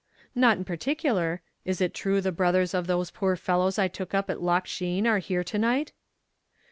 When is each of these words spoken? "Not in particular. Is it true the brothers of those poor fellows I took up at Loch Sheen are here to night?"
"Not 0.33 0.57
in 0.57 0.65
particular. 0.65 1.43
Is 1.63 1.79
it 1.79 1.93
true 1.93 2.21
the 2.21 2.31
brothers 2.31 2.73
of 2.73 2.87
those 2.87 3.11
poor 3.11 3.35
fellows 3.35 3.77
I 3.77 3.87
took 3.87 4.15
up 4.15 4.31
at 4.31 4.41
Loch 4.41 4.65
Sheen 4.65 5.05
are 5.05 5.19
here 5.19 5.43
to 5.43 5.59
night?" 5.59 5.91